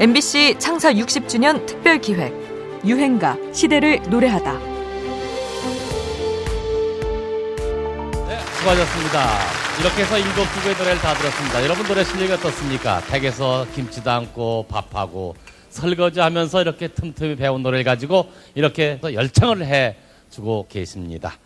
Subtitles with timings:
[0.00, 2.32] MBC 창사 60주년 특별 기획
[2.86, 4.58] 유행가 시대를 노래하다.
[8.26, 9.28] 네, 수고하셨습니다.
[9.78, 11.62] 이렇게 해서 일곱 곡의 노래를 다 들었습니다.
[11.62, 13.02] 여러분 노래 실력이 어떻습니까?
[13.08, 15.36] 댁에서 김치도 담고 밥하고
[15.68, 19.96] 설거지하면서 이렇게 틈틈이 배운 노래를 가지고 이렇게 열창을 해
[20.30, 21.36] 주고 계십니다.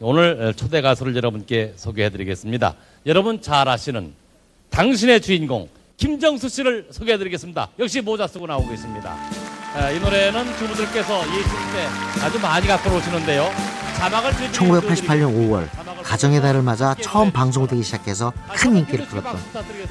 [0.00, 2.74] 오늘 초대 가수를 여러분께 소개해 드리겠습니다.
[3.06, 4.12] 여러분 잘 아시는
[4.70, 7.68] 당신의 주인공 김정수 씨를 소개해 드리겠습니다.
[7.78, 9.16] 역시 모자 쓰고 나오고 있습니다.
[9.94, 13.48] 이 노래는 주부들께서 예술 때 아주 많이 갖고 오시는데요.
[13.96, 15.68] 자막을 1988년 5월
[16.02, 19.40] 가정의 달을 맞아 처음 방송되기 시작해서 큰 인기를 끌었던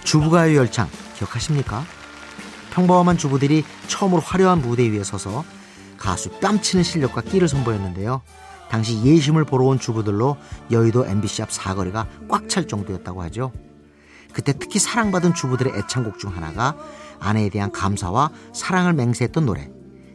[0.03, 1.83] 주부가요 열창 기억하십니까?
[2.71, 5.43] 평범한 주부들이 처음으로 화려한 무대 위에 서서
[5.97, 8.21] 가수 뺨치는 실력과 끼를 선보였는데요.
[8.69, 10.37] 당시 예심을 보러 온 주부들로
[10.71, 13.51] 여의도 MBC 앞 사거리가 꽉 찰 정도였다고 하죠.
[14.35, 16.75] 그때 특히 사랑받은 주부들의 애창곡 중 하나가
[17.21, 19.71] 아내에 대한 감사와 사랑을 맹세했던 노래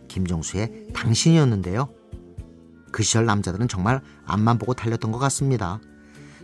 [0.08, 1.88] 김종수의 당신이었는데요.
[2.92, 5.80] 그 시절 남자들은 정말 앞만 보고 달렸던 것 같습니다.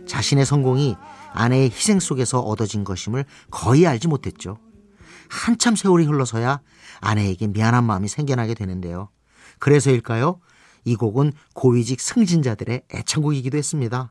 [0.07, 0.95] 자신의 성공이
[1.33, 4.57] 아내의 희생 속에서 얻어진 것임을 거의 알지 못했죠.
[5.29, 6.61] 한참 세월이 흘러서야
[6.99, 9.09] 아내에게 미안한 마음이 생겨나게 되는데요.
[9.59, 10.39] 그래서일까요?
[10.83, 14.09] 이 곡은 고위직 승진자들의 애창곡이기도 했습니다.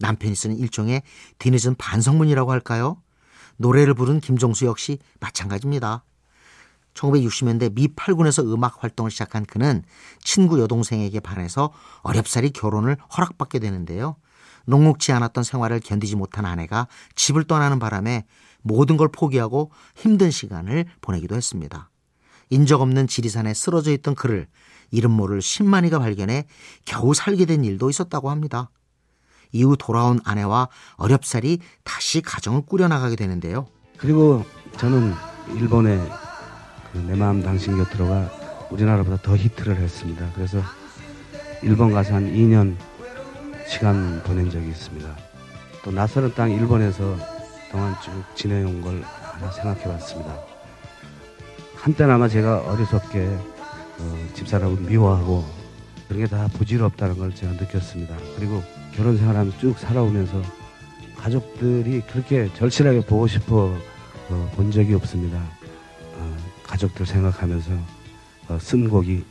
[0.00, 1.02] 남편이 쓰는 일종의
[1.38, 3.00] 뒤늦은 반성문이라고 할까요?
[3.56, 6.04] 노래를 부른 김종수 역시 마찬가지입니다.
[6.94, 9.84] 1960년대 미 8군에서 음악 활동을 시작한 그는
[10.22, 14.16] 친구 여동생에게 반해서 어렵사리 결혼을 허락받게 되는데요.
[14.66, 18.24] 녹록지 않았던 생활을 견디지 못한 아내가 집을 떠나는 바람에
[18.62, 21.90] 모든 걸 포기하고 힘든 시간을 보내기도 했습니다.
[22.50, 24.48] 인적 없는 지리산에 쓰러져 있던 그를
[24.90, 26.46] 이름 모를 10만이가 발견해
[26.84, 28.70] 겨우 살게 된 일도 있었다고 합니다.
[29.52, 33.66] 이후 돌아온 아내와 어렵사리 다시 가정을 꾸려나가게 되는데요.
[33.96, 34.44] 그리고
[34.78, 35.14] 저는
[35.54, 36.00] 일본에
[36.92, 38.30] 그내 마음 당신 곁으로가
[38.70, 40.30] 우리나라보다 더 히트를 했습니다.
[40.34, 40.60] 그래서
[41.62, 42.76] 일본 가서 한 2년
[43.66, 45.16] 시간 보낸 적이 있습니다.
[45.84, 47.16] 또 낯설은 땅 일본에서
[47.70, 50.36] 동안 쭉 지내온 걸 하나 생각해 봤습니다.
[51.76, 53.38] 한때는 아마 제가 어리석게
[53.98, 55.44] 어, 집사람을 미워하고
[56.08, 58.16] 그런 게 다 부질없다는 걸 제가 느꼈습니다.
[58.36, 58.62] 그리고
[59.00, 60.42] 결혼 생활하면서 쭉 살아오면서
[61.16, 63.74] 가족들이 그렇게 절실하게 보고 싶어
[64.28, 65.38] 어, 본 적이 없습니다.
[66.18, 67.70] 어, 가족들 생각하면서
[68.48, 69.24] 어, 쓴 곡이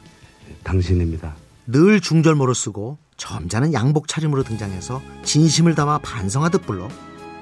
[0.63, 1.35] 당신입니다.
[1.67, 6.89] 늘 중절모로 쓰고 점잖은 양복 차림으로 등장해서 진심을 담아 반성하듯 불러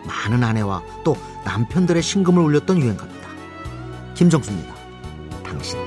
[0.06, 3.30] 많은 아내와 또 남편들의 신금을 울렸던 유행가입니다.
[4.16, 4.76] 김정수입니다.
[5.44, 5.87] 당신.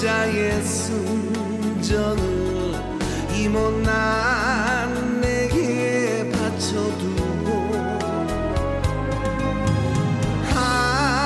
[0.00, 2.22] 어떤 여자의 순정을
[3.36, 7.70] 이 못난 내게 바쳐두고